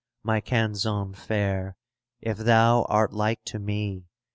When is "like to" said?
3.13-3.59